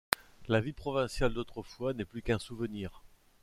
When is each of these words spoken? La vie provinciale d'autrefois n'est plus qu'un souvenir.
La 0.47 0.61
vie 0.61 0.73
provinciale 0.73 1.31
d'autrefois 1.35 1.93
n'est 1.93 2.05
plus 2.05 2.23
qu'un 2.23 2.39
souvenir. 2.39 3.03